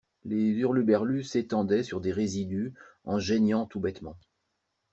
Les 0.25 0.41
hurluberlues 0.53 1.21
s'étendaient 1.21 1.83
sur 1.83 2.01
des 2.01 2.11
résidus 2.11 2.73
en 3.05 3.19
geignant 3.19 3.67
tout 3.67 3.79
bêtement. 3.79 4.17